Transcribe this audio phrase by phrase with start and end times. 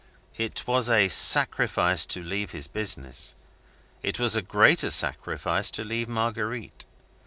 [0.35, 3.35] It was a sacrifice to leave his business;
[4.01, 6.85] it was a greater sacrifice to leave Marguerite.